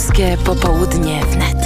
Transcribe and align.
Górskie 0.00 0.36
Popołudnie 0.44 1.20
wnet. 1.26 1.58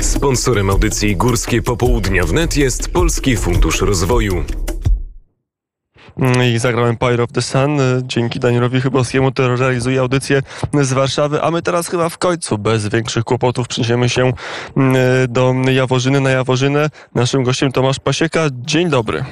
Sponsorem 0.00 0.70
audycji 0.70 1.16
Górskie 1.16 1.62
Popołudnia 1.62 2.24
wnet 2.24 2.56
jest 2.56 2.92
Polski 2.92 3.36
Fundusz 3.36 3.80
Rozwoju. 3.80 4.44
I 6.54 6.58
zagrałem 6.58 6.96
Pyre 6.96 7.22
of 7.22 7.32
the 7.32 7.42
Sun. 7.42 7.78
Dzięki 8.02 8.40
Danielowi 8.40 8.80
Chybowskiemu, 8.80 9.32
który 9.32 9.56
realizuje 9.56 10.00
audycję 10.00 10.42
z 10.82 10.92
Warszawy. 10.92 11.42
A 11.42 11.50
my 11.50 11.62
teraz 11.62 11.88
chyba 11.88 12.08
w 12.08 12.18
końcu, 12.18 12.58
bez 12.58 12.88
większych 12.88 13.24
kłopotów, 13.24 13.68
przeniesiemy 13.68 14.08
się 14.08 14.32
mm, 14.76 14.96
do 15.28 15.54
Jaworzyny, 15.72 16.20
na 16.20 16.30
Jaworzynę. 16.30 16.90
Naszym 17.14 17.42
gościem 17.42 17.72
Tomasz 17.72 17.98
Pasieka. 17.98 18.46
Dzień 18.52 18.88
dobry. 18.88 19.24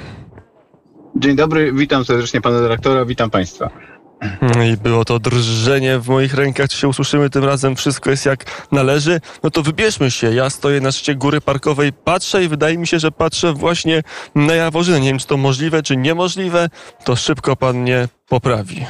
Dzień 1.15 1.35
dobry, 1.35 1.73
witam 1.73 2.05
serdecznie 2.05 2.41
pana 2.41 2.59
dyrektora, 2.59 3.05
witam 3.05 3.29
państwa. 3.29 3.69
I 4.73 4.77
było 4.77 5.05
to 5.05 5.19
drżenie 5.19 5.99
w 5.99 6.07
moich 6.07 6.33
rękach. 6.33 6.69
Czy 6.69 6.77
się 6.77 6.87
usłyszymy 6.87 7.29
tym 7.29 7.43
razem? 7.43 7.75
Wszystko 7.75 8.09
jest 8.09 8.25
jak 8.25 8.67
należy. 8.71 9.21
No 9.43 9.51
to 9.51 9.63
wybierzmy 9.63 10.11
się. 10.11 10.33
Ja 10.33 10.49
stoję 10.49 10.81
na 10.81 10.91
szczycie 10.91 11.15
góry 11.15 11.41
parkowej, 11.41 11.93
patrzę 11.93 12.43
i 12.43 12.47
wydaje 12.47 12.77
mi 12.77 12.87
się, 12.87 12.99
że 12.99 13.11
patrzę 13.11 13.53
właśnie 13.53 14.03
na 14.35 14.53
Jaworzynę. 14.53 14.99
Nie 14.99 15.09
wiem, 15.09 15.19
czy 15.19 15.27
to 15.27 15.37
możliwe, 15.37 15.83
czy 15.83 15.97
niemożliwe. 15.97 16.69
To 17.03 17.15
szybko 17.15 17.55
pan 17.55 17.77
mnie 17.77 18.07
poprawi. 18.27 18.85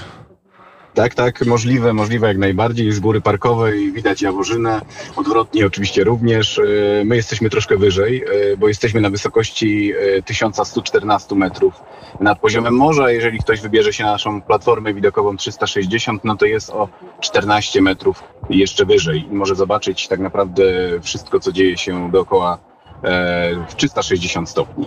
Tak, 1.00 1.16
tak, 1.16 1.46
możliwe, 1.46 1.94
możliwe 1.94 2.28
jak 2.28 2.38
najbardziej. 2.38 2.92
Z 2.92 3.00
góry 3.00 3.22
parkowej 3.22 3.92
widać 3.92 4.22
Jaworzynę, 4.22 4.82
odwrotnie 5.16 5.66
oczywiście 5.66 6.04
również. 6.04 6.60
E, 6.60 6.62
my 7.06 7.16
jesteśmy 7.16 7.50
troszkę 7.50 7.78
wyżej, 7.78 8.24
e, 8.54 8.58
bo 8.58 8.68
jesteśmy 8.68 9.02
na 9.02 9.10
wysokości 9.10 9.94
e, 10.18 10.22
1114 10.22 11.36
metrów 11.36 11.74
nad 12.20 12.40
poziomem 12.40 12.74
morza. 12.74 13.12
Jeżeli 13.12 13.40
ktoś 13.40 13.62
wybierze 13.62 13.94
się 13.94 14.04
na 14.04 14.12
naszą 14.12 14.42
platformę 14.42 14.94
widokową 14.94 15.38
360, 15.38 16.24
no 16.24 16.36
to 16.36 16.46
jest 16.46 16.70
o 16.70 16.90
14 17.22 17.82
metrów 17.82 18.24
jeszcze 18.50 18.86
wyżej 18.86 19.28
i 19.32 19.34
może 19.34 19.56
zobaczyć 19.56 20.08
tak 20.08 20.20
naprawdę 20.20 20.64
wszystko, 21.02 21.40
co 21.40 21.52
dzieje 21.52 21.78
się 21.78 22.12
dookoła 22.12 22.58
e, 23.04 23.66
w 23.70 23.76
360 23.76 24.50
stopni. 24.50 24.86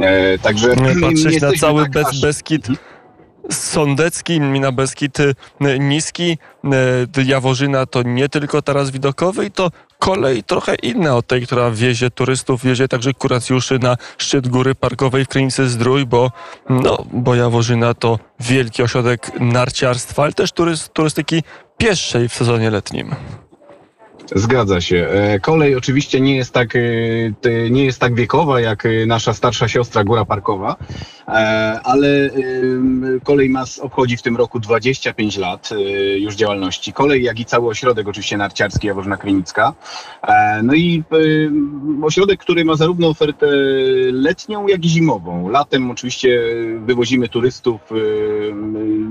E, 0.00 0.38
Także 0.38 0.74
Patrzeć 1.00 1.40
na 1.40 1.52
cały 1.52 1.82
tak 1.82 1.90
Bez, 1.90 2.06
aż- 2.06 2.20
Beskid 2.20 2.68
Sądecki, 3.50 4.40
na 4.40 4.72
Beskid 4.72 5.20
y, 5.20 5.34
Niski. 5.78 6.38
y, 7.18 7.24
Jaworzyna 7.24 7.86
to 7.86 8.02
nie 8.02 8.28
tylko 8.28 8.62
taras 8.62 8.90
widokowy 8.90 9.46
i 9.46 9.50
to 9.50 9.70
kolej 9.98 10.42
trochę 10.42 10.74
inna 10.74 11.16
od 11.16 11.26
tej, 11.26 11.46
która 11.46 11.70
wiezie 11.70 12.10
turystów, 12.10 12.62
wiezie 12.62 12.88
także 12.88 13.12
kuracjuszy 13.14 13.78
na 13.78 13.96
szczyt 14.18 14.48
góry 14.48 14.74
parkowej 14.74 15.24
w 15.24 15.28
Krynicy 15.28 15.68
Zdrój, 15.68 16.06
bo, 16.06 16.30
no, 16.70 17.04
bo 17.12 17.34
Jaworzyna 17.34 17.94
to 17.94 18.18
wielki 18.40 18.82
ośrodek 18.82 19.40
narciarstwa, 19.40 20.22
ale 20.22 20.32
też 20.32 20.52
turyst, 20.52 20.92
turystyki 20.92 21.42
pieszej 21.78 22.28
w 22.28 22.34
sezonie 22.34 22.70
letnim. 22.70 23.14
Zgadza 24.34 24.80
się. 24.80 25.08
E, 25.10 25.40
Kolej 25.40 25.76
oczywiście 25.76 26.20
nie 26.20 26.36
jest 26.36 26.54
tak, 26.54 26.76
e, 26.76 27.70
nie 27.70 27.84
jest 27.84 28.00
tak 28.00 28.14
wiekowa 28.14 28.60
jak 28.60 28.86
e, 28.86 29.06
nasza 29.06 29.34
starsza 29.34 29.68
siostra 29.68 30.04
Góra 30.04 30.24
Parkowa, 30.24 30.76
e, 30.76 31.21
ale 31.84 32.30
em, 32.30 33.20
kolej 33.24 33.48
mas 33.50 33.78
obchodzi 33.78 34.16
w 34.16 34.22
tym 34.22 34.36
roku 34.36 34.60
25 34.60 35.36
lat 35.36 35.70
e, 35.72 36.18
już 36.18 36.34
działalności. 36.34 36.92
Kolej, 36.92 37.22
jak 37.22 37.40
i 37.40 37.44
cały 37.44 37.68
ośrodek 37.68 38.08
oczywiście 38.08 38.36
narciarski 38.36 38.86
Jaworzna 38.86 39.16
Krynicka. 39.16 39.72
E, 40.22 40.62
No 40.62 40.74
i 40.74 41.02
e, 41.12 42.04
ośrodek, 42.06 42.40
który 42.40 42.64
ma 42.64 42.76
zarówno 42.76 43.08
ofertę 43.08 43.46
letnią, 44.12 44.66
jak 44.66 44.84
i 44.84 44.88
zimową. 44.88 45.48
Latem 45.48 45.90
oczywiście 45.90 46.42
wywozimy 46.78 47.28
turystów 47.28 47.80
e, 47.92 47.94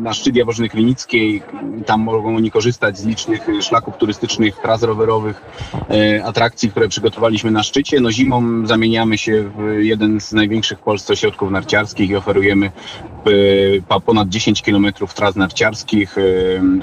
na 0.04 0.14
szczyt 0.14 0.36
Jaworzny 0.36 0.70
Krynickiej. 0.70 1.42
Tam 1.86 2.02
mogą 2.02 2.36
oni 2.36 2.52
korzystać 2.52 2.98
z 2.98 3.06
licznych 3.06 3.50
e, 3.50 3.62
szlaków 3.62 3.98
turystycznych, 3.98 4.56
tras 4.62 4.84
rowerowych, 4.84 5.42
e, 5.90 6.26
atrakcji, 6.26 6.72
które 6.72 6.88
przygotowaliśmy 6.88 7.52
na 7.52 7.64
szczycie. 7.64 8.00
No 8.00 8.12
zimą 8.12 8.68
zamieniamy 8.68 9.18
się 9.18 9.52
w 9.58 9.84
jeden 9.84 10.22
z 10.22 10.32
największych 10.32 10.80
w 10.80 10.82
Polsce 10.82 11.14
ośrodków 11.14 11.52
narciarskich 11.52 12.01
i 12.10 12.16
oferujemy 12.16 12.72
pa- 13.88 14.00
ponad 14.00 14.30
10 14.30 14.62
km 14.62 14.88
tras 15.16 15.36
narciarskich 15.36 16.16
e, 16.18 16.22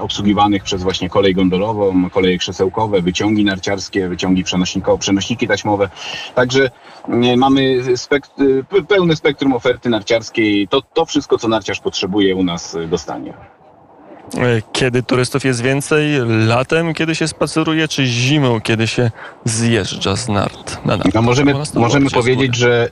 obsługiwanych 0.02 0.62
przez 0.62 0.82
właśnie 0.82 1.08
kolej 1.08 1.34
gondolową, 1.34 2.10
koleje 2.10 2.38
krzesełkowe, 2.38 3.02
wyciągi 3.02 3.44
narciarskie, 3.44 4.08
wyciągi 4.08 4.44
przenosnikowe, 4.44 4.98
przenośniki 4.98 5.48
taśmowe. 5.48 5.88
Także 6.34 6.70
e, 7.08 7.36
mamy 7.36 7.82
spekt- 7.96 8.62
pe- 8.70 8.84
pełne 8.86 9.16
spektrum 9.16 9.52
oferty 9.52 9.90
narciarskiej. 9.90 10.68
To, 10.68 10.82
to 10.82 11.06
wszystko, 11.06 11.38
co 11.38 11.48
narciarz 11.48 11.80
potrzebuje 11.80 12.36
u 12.36 12.42
nas 12.44 12.76
dostanie. 12.90 13.34
Kiedy 14.72 15.02
turystów 15.02 15.44
jest 15.44 15.62
więcej? 15.62 16.12
Latem, 16.46 16.94
kiedy 16.94 17.14
się 17.14 17.28
spaceruje, 17.28 17.88
czy 17.88 18.06
zimą, 18.06 18.60
kiedy 18.60 18.86
się 18.86 19.10
zjeżdża 19.44 20.16
z 20.16 20.28
nart? 20.28 20.84
Na 20.84 20.96
nart? 20.96 21.14
No 21.14 21.22
możemy, 21.22 21.54
możemy 21.74 22.10
powiedzieć, 22.10 22.56
że 22.56 22.88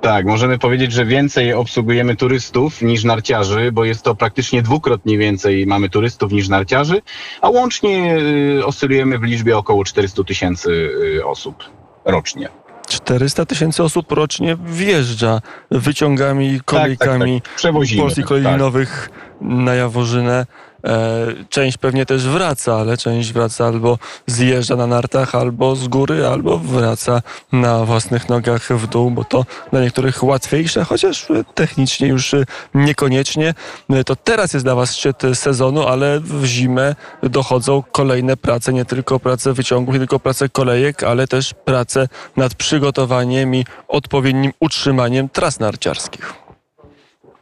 tak, 0.00 0.26
możemy 0.26 0.58
powiedzieć, 0.58 0.92
że 0.92 1.04
więcej 1.04 1.52
obsługujemy 1.52 2.16
turystów 2.16 2.82
niż 2.82 3.04
narciarzy, 3.04 3.72
bo 3.72 3.84
jest 3.84 4.02
to 4.02 4.14
praktycznie 4.14 4.62
dwukrotnie 4.62 5.18
więcej 5.18 5.66
mamy 5.66 5.88
turystów 5.88 6.32
niż 6.32 6.48
narciarzy, 6.48 7.02
a 7.40 7.48
łącznie 7.48 8.18
y, 8.58 8.66
oscylujemy 8.66 9.18
w 9.18 9.22
liczbie 9.22 9.58
około 9.58 9.84
400 9.84 10.24
tysięcy 10.24 10.70
y, 11.16 11.26
osób 11.26 11.64
rocznie. 12.04 12.48
400 12.88 13.46
tysięcy 13.46 13.82
osób 13.82 14.12
rocznie 14.12 14.56
wjeżdża 14.66 15.40
wyciągami, 15.70 16.60
kolejkami 16.64 17.40
tak, 17.40 17.50
tak. 17.50 17.56
Przewozimy, 17.56 18.02
Polskich 18.02 18.24
tak, 18.24 18.28
Kolei 18.28 18.44
tak. 18.44 19.10
Na 19.40 19.74
Jaworzynę. 19.74 20.46
E, 20.84 21.26
część 21.48 21.78
pewnie 21.78 22.06
też 22.06 22.28
wraca, 22.28 22.76
ale 22.76 22.96
część 22.96 23.32
wraca 23.32 23.66
albo 23.66 23.98
zjeżdża 24.26 24.76
na 24.76 24.86
nartach, 24.86 25.34
albo 25.34 25.76
z 25.76 25.88
góry, 25.88 26.26
albo 26.26 26.58
wraca 26.58 27.22
na 27.52 27.84
własnych 27.84 28.28
nogach 28.28 28.68
w 28.72 28.86
dół, 28.86 29.10
bo 29.10 29.24
to 29.24 29.44
dla 29.70 29.80
niektórych 29.80 30.22
łatwiejsze, 30.24 30.84
chociaż 30.84 31.26
technicznie 31.54 32.08
już 32.08 32.34
niekoniecznie. 32.74 33.54
E, 33.90 34.04
To 34.04 34.16
teraz 34.16 34.52
jest 34.52 34.66
dla 34.66 34.74
Was 34.74 34.96
szczyt 34.96 35.22
sezonu, 35.34 35.86
ale 35.86 36.20
w 36.20 36.44
zimę 36.44 36.94
dochodzą 37.22 37.82
kolejne 37.92 38.36
prace, 38.36 38.72
nie 38.72 38.84
tylko 38.84 39.20
prace 39.20 39.52
wyciągów, 39.52 39.94
nie 39.94 39.98
tylko 39.98 40.20
prace 40.20 40.48
kolejek, 40.48 41.02
ale 41.02 41.26
też 41.26 41.54
prace 41.54 42.08
nad 42.36 42.54
przygotowaniem 42.54 43.54
i 43.54 43.64
odpowiednim 43.88 44.52
utrzymaniem 44.60 45.28
tras 45.28 45.60
narciarskich. 45.60 46.47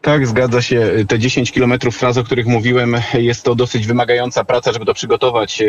Tak, 0.06 0.26
zgadza 0.26 0.62
się. 0.62 0.90
Te 1.08 1.18
10 1.18 1.52
kilometrów 1.52 1.98
tras, 1.98 2.18
o 2.18 2.24
których 2.24 2.46
mówiłem, 2.46 2.96
jest 3.14 3.44
to 3.44 3.54
dosyć 3.54 3.86
wymagająca 3.86 4.44
praca, 4.44 4.72
żeby 4.72 4.84
to 4.84 4.94
przygotować 4.94 5.62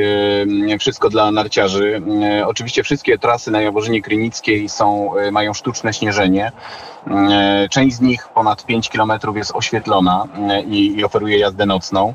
wszystko 0.80 1.10
dla 1.10 1.32
narciarzy. 1.32 2.02
E, 2.24 2.48
Oczywiście 2.48 2.84
wszystkie 2.84 3.18
trasy 3.18 3.52
na 3.52 3.62
Jaworzynie 3.62 4.02
Krynickiej 4.02 4.70
są, 4.70 5.16
e, 5.18 5.32
mają 5.32 5.54
sztuczne 5.54 5.94
śnieżenie. 5.94 6.52
E, 7.08 7.68
Część 7.72 7.96
z 7.96 8.02
nich, 8.02 8.28
ponad 8.34 8.66
5 8.66 8.90
kilometrów, 8.90 9.38
jest 9.38 9.52
oświetlona 9.56 10.28
i, 10.68 10.98
i 10.98 11.04
oferuje 11.04 11.38
jazdę 11.38 11.66
nocną, 11.66 12.14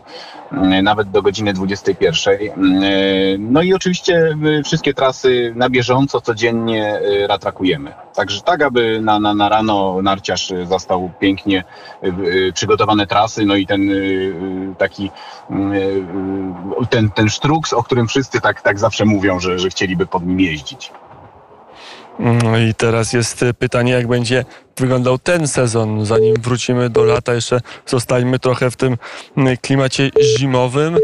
nawet 0.82 1.10
do 1.10 1.22
godziny 1.22 1.52
21. 1.52 2.84
E, 2.84 3.38
No 3.38 3.62
i 3.62 3.74
oczywiście 3.74 4.34
e, 4.58 4.62
wszystkie 4.62 4.94
trasy 4.94 5.52
na 5.56 5.70
bieżąco, 5.70 6.20
codziennie 6.20 7.00
e, 7.00 7.26
ratrakujemy. 7.26 7.94
Także 8.14 8.40
tak, 8.40 8.62
aby 8.62 9.00
na, 9.00 9.20
na, 9.20 9.34
na 9.34 9.48
rano 9.48 10.02
narciarz 10.02 10.52
zastał 10.64 11.10
pięknie 11.20 11.64
e, 12.02 12.12
przygotowane 12.52 13.06
trasy, 13.06 13.44
no 13.44 13.56
i 13.56 13.66
ten 13.66 13.90
taki 14.78 15.10
ten, 16.90 17.10
ten 17.10 17.28
sztruks, 17.28 17.72
o 17.72 17.82
którym 17.82 18.08
wszyscy 18.08 18.40
tak, 18.40 18.62
tak 18.62 18.78
zawsze 18.78 19.04
mówią, 19.04 19.40
że, 19.40 19.58
że 19.58 19.68
chcieliby 19.68 20.06
pod 20.06 20.26
nim 20.26 20.40
jeździć. 20.40 20.92
No 22.18 22.58
i 22.58 22.74
teraz 22.74 23.12
jest 23.12 23.44
pytanie, 23.58 23.92
jak 23.92 24.08
będzie 24.08 24.44
wyglądał 24.76 25.18
ten 25.18 25.48
sezon, 25.48 26.06
zanim 26.06 26.34
wrócimy 26.42 26.90
do 26.90 27.04
lata. 27.04 27.34
Jeszcze 27.34 27.60
zostańmy 27.86 28.38
trochę 28.38 28.70
w 28.70 28.76
tym 28.76 28.96
klimacie 29.62 30.10
zimowym. 30.38 30.96
E, 30.96 31.00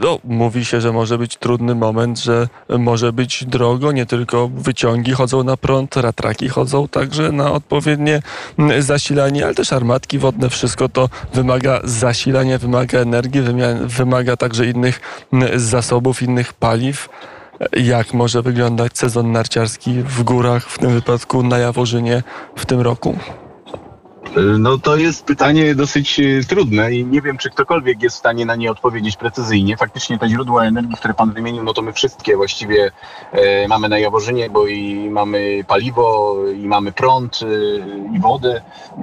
No, 0.00 0.18
mówi 0.24 0.64
się, 0.64 0.80
że 0.80 0.92
może 0.92 1.18
być 1.18 1.36
trudny 1.36 1.74
moment, 1.74 2.18
że 2.18 2.48
może 2.68 3.12
być 3.12 3.44
drogo, 3.44 3.92
nie 3.92 4.06
tylko 4.06 4.48
wyciągi 4.48 5.12
chodzą 5.12 5.44
na 5.44 5.56
prąd, 5.56 5.96
ratraki 5.96 6.48
chodzą 6.48 6.88
także 6.88 7.32
na 7.32 7.52
odpowiednie 7.52 8.22
zasilanie, 8.78 9.44
ale 9.44 9.54
też 9.54 9.72
armatki 9.72 10.18
wodne, 10.18 10.50
wszystko 10.50 10.88
to 10.88 11.08
wymaga 11.34 11.80
zasilania, 11.84 12.58
wymaga 12.58 12.98
energii, 12.98 13.42
wymaga 13.84 14.36
także 14.36 14.66
innych 14.66 15.00
zasobów, 15.56 16.22
innych 16.22 16.52
paliw. 16.52 17.08
Jak 17.72 18.14
może 18.14 18.42
wyglądać 18.42 18.98
sezon 18.98 19.32
narciarski 19.32 20.02
w 20.02 20.22
górach, 20.22 20.70
w 20.70 20.78
tym 20.78 20.90
wypadku 20.90 21.42
na 21.42 21.58
Jaworzynie 21.58 22.22
w 22.56 22.66
tym 22.66 22.80
roku? 22.80 23.18
No 24.58 24.78
to 24.78 24.96
jest 24.96 25.24
pytanie 25.24 25.74
dosyć 25.74 26.20
e, 26.20 26.44
trudne 26.48 26.94
i 26.94 27.04
nie 27.04 27.22
wiem, 27.22 27.38
czy 27.38 27.50
ktokolwiek 27.50 28.02
jest 28.02 28.16
w 28.16 28.18
stanie 28.18 28.46
na 28.46 28.56
nie 28.56 28.70
odpowiedzieć 28.70 29.16
precyzyjnie. 29.16 29.76
Faktycznie 29.76 30.18
te 30.18 30.28
źródła 30.28 30.64
energii, 30.64 30.96
które 30.96 31.14
pan 31.14 31.32
wymienił, 31.32 31.64
no 31.64 31.74
to 31.74 31.82
my 31.82 31.92
wszystkie 31.92 32.36
właściwie 32.36 32.90
e, 33.32 33.68
mamy 33.68 33.88
na 33.88 33.98
Jaworzynie, 33.98 34.50
bo 34.50 34.66
i 34.66 35.10
mamy 35.10 35.64
paliwo, 35.68 36.36
i 36.56 36.66
mamy 36.68 36.92
prąd, 36.92 37.40
e, 37.42 38.16
i 38.16 38.20
wodę. 38.20 38.62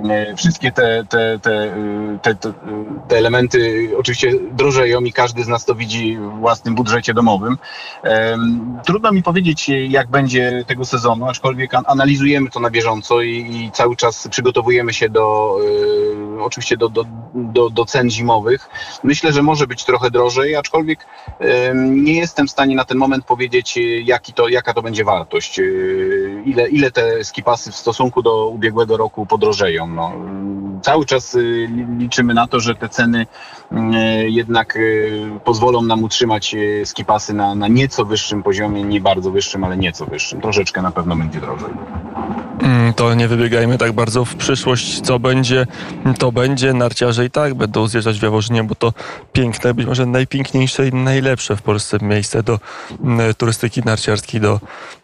E, 0.09 0.35
wszystkie 0.35 0.71
te, 0.71 1.05
te, 1.09 1.39
te, 1.39 1.53
e, 1.53 2.19
te, 2.21 2.35
te, 2.35 3.17
elementy 3.17 3.89
oczywiście 3.97 4.33
drożeją 4.51 5.01
i 5.01 5.13
każdy 5.13 5.43
z 5.43 5.47
nas 5.47 5.65
to 5.65 5.75
widzi 5.75 6.17
w 6.17 6.39
własnym 6.39 6.75
budżecie 6.75 7.13
domowym. 7.13 7.57
Em, 8.03 8.79
Trudno 8.85 9.11
mi 9.11 9.23
powiedzieć, 9.23 9.69
jak 9.69 10.07
będzie 10.09 10.63
tego 10.67 10.85
sezonu, 10.85 11.25
aczkolwiek 11.25 11.73
an- 11.73 11.83
analizujemy 11.87 12.49
to 12.49 12.59
na 12.59 12.69
bieżąco 12.69 13.21
i, 13.21 13.29
i 13.29 13.71
cały 13.71 13.95
czas 13.95 14.27
przygotowujemy 14.27 14.93
się 14.93 15.09
do 15.09 15.18
e, 15.19 16.43
oczywiście 16.43 16.77
do, 16.77 16.89
do, 16.89 17.05
do, 17.33 17.69
do 17.69 17.85
cen 17.85 18.09
zimowych. 18.09 18.69
Myślę, 19.03 19.33
że 19.33 19.43
może 19.43 19.67
być 19.67 19.85
trochę 19.85 20.11
drożej, 20.11 20.55
aczkolwiek 20.55 21.05
em, 21.39 22.03
nie 22.03 22.13
jestem 22.13 22.47
w 22.47 22.51
stanie 22.51 22.75
na 22.75 22.85
ten 22.85 22.97
moment 22.97 23.25
powiedzieć, 23.25 23.77
e, 23.77 23.81
jaki 23.81 24.33
to, 24.33 24.47
jaka 24.49 24.73
to 24.73 24.81
będzie 24.81 25.03
wartość. 25.03 25.61
Ile, 26.45 26.69
ile 26.69 26.91
te 26.91 27.23
skipasy 27.23 27.71
w 27.71 27.75
stosunku 27.75 28.21
do 28.21 28.47
ubiegłego 28.47 28.97
roku 28.97 29.25
podrożeją. 29.25 29.87
No, 29.87 30.11
cały 30.81 31.05
czas 31.05 31.35
li- 31.35 31.85
liczymy 31.97 32.33
na 32.33 32.47
to, 32.47 32.59
że 32.59 32.75
te 32.75 32.89
ceny 32.89 33.25
jednak 34.27 34.77
pozwolą 35.43 35.81
nam 35.81 36.03
utrzymać 36.03 36.55
skipasy 36.85 37.33
na, 37.33 37.55
na 37.55 37.67
nieco 37.67 38.05
wyższym 38.05 38.43
poziomie, 38.43 38.83
nie 38.83 39.01
bardzo 39.01 39.31
wyższym, 39.31 39.63
ale 39.63 39.77
nieco 39.77 40.05
wyższym. 40.05 40.41
Troszeczkę 40.41 40.81
na 40.81 40.91
pewno 40.91 41.15
będzie 41.15 41.41
drożej. 41.41 41.69
Mm, 42.61 42.93
To 42.93 43.13
nie 43.13 43.27
wybiegajmy 43.27 43.77
tak 43.77 43.91
bardzo 43.91 44.25
w 44.25 44.35
przyszłość, 44.35 45.01
co 45.01 45.19
będzie, 45.19 45.67
to 46.19 46.31
będzie. 46.31 46.73
Narciarze 46.73 47.25
i 47.25 47.29
tak 47.31 47.53
będą 47.53 47.87
zjeżdżać 47.87 48.19
w 48.19 48.23
Jaworzynie, 48.23 48.63
bo 48.63 48.75
to 48.75 48.93
piękne, 49.33 49.73
być 49.73 49.87
może 49.87 50.05
najpiękniejsze 50.05 50.87
i 50.87 50.93
najlepsze 50.93 51.55
w 51.55 51.61
Polsce 51.61 51.97
miejsce 52.01 52.43
do 52.43 52.59
mm, 53.03 53.33
turystyki 53.33 53.81
narciarskiej, 53.85 54.41
do, 54.41 54.59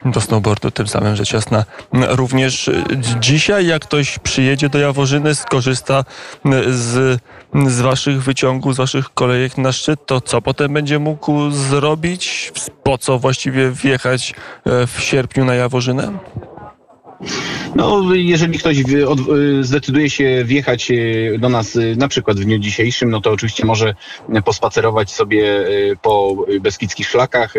do 0.06 0.22
snowboardu, 0.22 0.72
tym 0.72 0.88
samym 0.88 1.16
rzecz 1.16 1.34
jasna. 1.34 1.66
Mm, 1.94 2.10
Również 2.12 2.68
y, 2.68 2.84
dzi- 2.98 3.16
dzisiaj, 3.20 3.68
jak 3.68 3.82
ktoś 3.82 4.20
przyjedzie 4.20 4.70
do 4.70 4.80
Jaworzyny, 4.80 5.36
skorzysta 5.36 6.04
z, 6.68 7.22
z 7.68 7.82
waszych 7.82 8.24
wyciągów, 8.24 8.74
z 8.74 8.78
waszych 8.78 9.14
kolejek 9.14 9.58
na 9.58 9.72
szczyt, 9.72 10.06
to 10.06 10.22
co 10.22 10.42
potem 10.42 10.74
będzie 10.74 11.00
mógł 11.00 11.50
zrobić? 11.52 12.52
Po 12.84 12.98
co 12.98 13.20
właściwie 13.20 13.72
wjechać 13.72 14.34
e, 14.66 14.88
w 14.88 15.02
sierpniu 15.02 15.46
na 15.46 15.56
Jaworzynę? 15.56 16.12
out. 17.22 17.65
No, 17.76 18.14
jeżeli 18.14 18.60
ktoś 18.60 18.78
y, 18.80 19.64
zdecyduje 19.64 20.10
się 20.10 20.44
wjechać 20.46 20.92
y, 20.92 21.38
do 21.40 21.50
nas 21.50 21.76
y, 21.76 21.96
na 21.96 22.08
przykład 22.08 22.40
w 22.40 22.46
dniu 22.46 22.60
dzisiejszym, 22.60 23.10
no 23.10 23.22
to 23.22 23.32
oczywiście 23.32 23.66
może 23.66 23.96
pospacerować 24.46 25.12
sobie 25.12 25.46
po 26.02 26.36
beskidzkich 26.62 27.08
szlakach, 27.08 27.54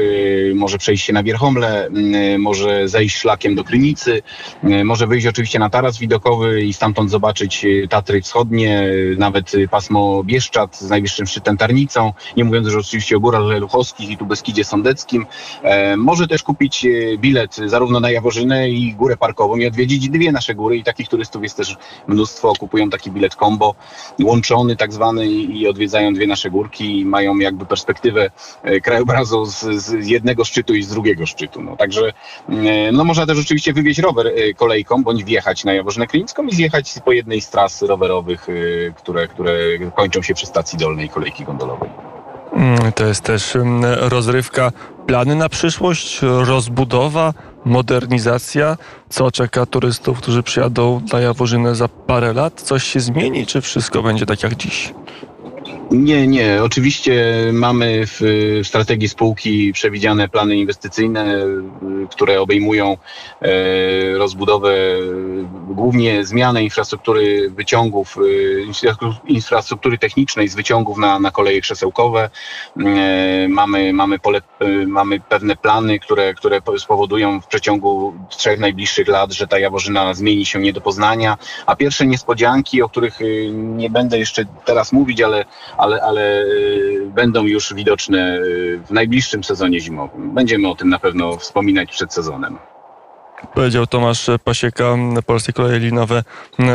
może 0.55 0.79
przejść 0.79 1.05
się 1.05 1.13
na 1.13 1.23
Wierchomle, 1.23 1.89
może 2.39 2.89
zejść 2.89 3.17
szlakiem 3.17 3.55
do 3.55 3.65
Krynicy, 3.65 4.23
może 4.85 5.07
wyjść 5.07 5.27
oczywiście 5.27 5.59
na 5.59 5.71
taras 5.71 5.99
widokowy 5.99 6.63
i 6.63 6.73
stamtąd 6.73 7.11
zobaczyć 7.11 7.67
Tatry 7.91 8.23
Wschodnie, 8.23 8.91
nawet 9.19 9.53
pasmo 9.71 10.25
Bieszczad 10.25 10.79
z 10.79 10.91
najwyższym 10.91 11.27
szczytem 11.27 11.57
Tarnicą, 11.57 12.13
nie 12.37 12.45
mówiąc 12.45 12.67
już 12.67 12.77
oczywiście 12.77 13.17
o 13.17 13.21
Górach 13.21 13.43
Leluchowskich 13.43 14.11
i 14.11 14.17
tu 14.17 14.27
Beskidzie 14.27 14.65
Sądeckim. 14.65 15.27
E, 15.63 15.97
Może 15.97 16.27
też 16.27 16.43
kupić 16.43 16.87
bilet 17.19 17.57
zarówno 17.67 18.01
na 18.01 18.11
Jaworzynę 18.11 18.71
i 18.71 18.95
Górę 18.95 19.17
Parkową 19.17 19.57
i 19.57 19.67
odwiedzić 19.67 20.06
dwie 20.11 20.33
nasze 20.33 20.55
góry 20.55 20.77
i 20.77 20.85
takich 20.85 21.09
turystów 21.09 21.43
jest 21.43 21.57
też 21.57 21.77
mnóstwo. 22.07 22.53
Kupują 22.59 22.91
taki 22.91 23.11
bilet 23.11 23.35
combo, 23.35 23.75
łączony 24.23 24.77
tak 24.77 24.93
zwany 24.93 25.27
i 25.27 25.69
odwiedzają 25.69 26.15
dwie 26.15 26.27
nasze 26.27 26.51
górki 26.51 27.01
i 27.01 27.05
mają 27.05 27.39
jakby 27.39 27.67
perspektywę 27.67 28.31
e, 28.63 28.81
krajobrazu 28.81 29.45
z, 29.45 29.61
z 29.61 30.07
jednego 30.07 30.45
szczytu 30.45 30.75
i 30.75 30.83
z 30.83 30.89
drugiego 30.89 31.27
szczytu. 31.27 31.63
No, 31.63 31.77
także 31.77 32.13
e, 32.49 32.93
no, 32.93 33.05
można 33.05 33.27
też 33.27 33.39
oczywiście 33.39 33.73
wywieźć 33.73 34.01
rower 34.01 34.27
e, 34.27 34.55
kolejką 34.55 35.03
bądź 35.05 35.25
wjechać 35.25 35.65
na 35.65 35.73
Jaworzynę 35.73 36.07
Klinicką 36.07 36.43
i 36.43 36.55
zjechać 36.55 36.95
po 37.05 37.13
jednej 37.13 37.41
z 37.41 37.51
tras 37.51 37.83
rowerowych, 37.83 38.47
które, 38.97 39.29
które 39.29 39.53
kończą 39.97 40.23
się 40.23 40.35
przy 40.35 40.47
stacji 40.47 40.79
dolnej 40.79 41.09
kolejki 41.09 41.45
gondolowej. 41.45 41.91
Mm, 42.53 42.93
To 42.93 43.07
jest 43.07 43.25
też 43.25 43.57
mm, 43.57 43.85
rozrywka. 43.85 44.73
Plany 45.07 45.35
na 45.35 45.49
przyszłość, 45.49 46.21
rozbudowa, 46.23 47.33
modernizacja. 47.67 48.77
Co 49.09 49.31
czeka 49.31 49.67
turystów, 49.67 50.19
którzy 50.19 50.43
przyjadą 50.43 51.01
na 51.13 51.21
Jaworzynę 51.21 51.75
za 51.75 51.89
parę 51.89 52.33
lat? 52.33 52.63
Coś 52.63 52.85
się 52.85 53.01
zmieni, 53.01 53.47
czy 53.47 53.61
wszystko 53.61 54.03
będzie 54.03 54.27
tak 54.27 54.43
jak 54.43 54.57
dziś? 54.57 54.95
Nie, 55.91 56.27
nie. 56.27 56.63
Oczywiście 56.63 57.35
mamy 57.53 58.03
w, 58.07 58.21
strategii 58.65 59.09
spółki 59.09 59.73
przewidziane 59.73 60.29
plany 60.29 60.57
inwestycyjne, 60.57 61.45
y, 61.45 62.09
które 62.11 62.41
obejmują 62.41 62.97
e, 63.43 64.19
rozbudowę, 64.19 64.71
y, 64.75 65.47
głównie 65.69 66.25
zmianę 66.25 66.65
infrastruktury 66.65 67.51
wyciągów, 67.51 68.17
y, 68.17 68.65
infra- 68.69 69.15
infrastruktury 69.27 69.99
technicznej 69.99 70.49
z 70.49 70.55
wyciągów 70.55 70.99
na, 70.99 71.19
na 71.19 71.31
koleje 71.31 71.61
krzesełkowe. 71.61 72.31
E, 72.87 73.49
mamy, 73.49 73.93
mamy, 73.93 74.19
pole, 74.19 74.41
y, 74.63 74.87
mamy 74.87 75.21
pewne 75.21 75.57
plany, 75.57 75.99
które, 75.99 76.35
które 76.35 76.61
po- 76.61 76.79
spowodują 76.79 77.41
w 77.41 77.47
przeciągu 77.47 78.15
trzech 78.29 78.61
najbliższych 78.61 79.09
lat, 79.09 79.33
że 79.33 79.47
ta 79.47 79.59
Jaworzyna 79.59 80.15
zmieni 80.15 80.47
się 80.47 80.59
nie 80.59 80.73
do 80.73 80.81
poznania. 80.81 81.39
A 81.67 81.77
pierwsze 81.77 82.07
niespodzianki, 82.07 82.83
o 82.83 82.89
których 82.89 83.21
y, 83.21 83.51
nie 83.53 83.91
będę 83.91 84.19
jeszcze 84.19 84.45
teraz 84.65 84.93
mówić, 84.93 85.21
ale 85.23 85.45
ale, 85.79 86.03
ale 86.03 86.43
y, 86.43 87.11
będą 87.15 87.45
już 87.45 87.75
widoczne 87.75 88.39
y, 88.39 88.81
w 88.87 88.91
najbliższym 88.91 89.45
sezonie 89.45 89.81
zimowym. 89.81 90.35
Będziemy 90.35 90.69
o 90.69 90.75
tym 90.75 90.89
na 90.89 90.99
pewno 90.99 91.37
wspominać 91.37 91.91
przed 91.91 92.15
sezonem. 92.15 92.59
Powiedział 93.55 93.87
Tomasz 93.87 94.27
Pasieka, 94.45 94.97
Polskie 95.27 95.53
Koleje 95.53 95.79
Linowe 95.79 96.23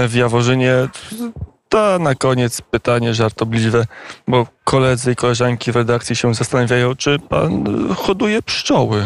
w 0.08 0.16
Jaworzynie. 0.16 0.74
To 1.70 2.00
na 2.00 2.16
koniec 2.16 2.62
pytanie 2.62 3.14
żartobliwe, 3.14 3.86
bo 4.28 4.48
koledzy 4.64 5.12
i 5.12 5.16
koleżanki 5.16 5.72
w 5.72 5.76
redakcji 5.76 6.16
się 6.16 6.34
zastanawiają, 6.34 6.96
czy 6.96 7.20
pan 7.20 7.66
hoduje 7.96 8.42
pszczoły. 8.42 9.04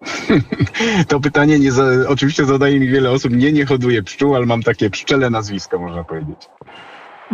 To 1.08 1.20
pytanie 1.20 1.58
nie 1.58 1.72
za, 1.72 1.84
oczywiście 2.08 2.44
zadaje 2.44 2.80
mi 2.80 2.88
wiele 2.88 3.10
osób. 3.10 3.32
Nie, 3.32 3.52
nie 3.52 3.66
hoduję 3.66 4.02
pszczół, 4.02 4.34
ale 4.34 4.46
mam 4.46 4.62
takie 4.62 4.90
pszczele 4.90 5.30
nazwisko, 5.30 5.78
można 5.78 6.04
powiedzieć. 6.04 6.48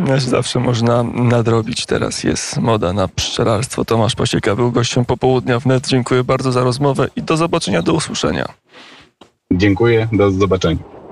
Też 0.05 0.25
zawsze 0.25 0.61
można 0.61 1.03
nadrobić. 1.03 1.87
Teraz 1.87 2.25
jest 2.25 2.59
moda 2.59 2.93
na 2.93 3.09
pszczelarstwo. 3.09 3.85
Tomasz 3.85 4.15
Pasieka 4.15 4.57
był 4.57 4.73
gościem 4.73 5.05
popołudnia 5.05 5.61
wnet. 5.61 5.87
Dziękuję 5.87 6.25
bardzo 6.25 6.53
za 6.53 6.65
rozmowę 6.65 7.09
i 7.17 7.23
do 7.23 7.37
zobaczenia, 7.37 7.83
do 7.83 7.93
usłyszenia. 7.93 8.49
Dziękuję, 9.53 10.09
do 10.13 10.31
zobaczenia. 10.31 10.96